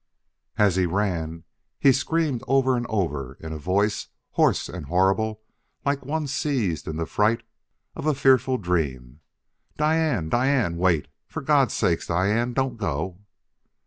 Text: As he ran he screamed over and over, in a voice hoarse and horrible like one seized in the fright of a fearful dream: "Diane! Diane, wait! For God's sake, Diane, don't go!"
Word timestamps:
As 0.57 0.77
he 0.77 0.87
ran 0.87 1.43
he 1.79 1.91
screamed 1.91 2.43
over 2.47 2.75
and 2.75 2.87
over, 2.89 3.37
in 3.39 3.53
a 3.53 3.59
voice 3.59 4.07
hoarse 4.31 4.67
and 4.67 4.87
horrible 4.87 5.43
like 5.85 6.03
one 6.03 6.25
seized 6.25 6.87
in 6.87 6.95
the 6.95 7.05
fright 7.05 7.43
of 7.95 8.07
a 8.07 8.15
fearful 8.15 8.57
dream: 8.57 9.19
"Diane! 9.77 10.27
Diane, 10.27 10.77
wait! 10.77 11.07
For 11.27 11.43
God's 11.43 11.75
sake, 11.75 12.03
Diane, 12.07 12.53
don't 12.53 12.77
go!" 12.77 13.19